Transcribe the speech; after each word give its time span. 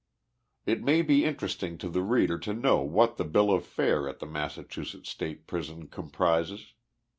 It 0.65 0.83
may 0.83 1.03
be 1.03 1.23
interesting 1.25 1.77
to 1.77 1.87
the 1.87 2.01
reader 2.01 2.39
to 2.39 2.55
know 2.55 2.79
what 2.81 3.17
the 3.17 3.23
bill 3.23 3.51
of 3.51 3.63
fare 3.63 4.09
at 4.09 4.17
the 4.17 4.25
Massachusetts 4.25 5.09
State 5.11 5.45
Prison 5.45 5.89
comprises. 5.89 6.73